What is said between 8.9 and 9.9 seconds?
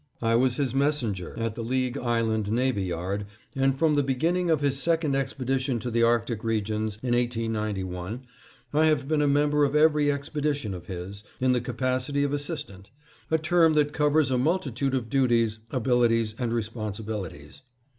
been a member of